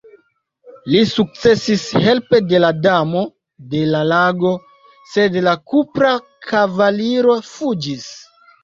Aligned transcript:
Li 0.93 1.01
sukcesis, 1.09 1.83
helpe 2.07 2.39
de 2.53 2.63
la 2.65 2.73
Damo 2.87 3.23
de 3.75 3.85
la 3.93 4.03
Lago, 4.15 4.57
sed 5.13 5.41
la 5.51 5.57
Kupra 5.75 6.19
Kavaliro 6.51 7.43
fuĝis. 7.55 8.13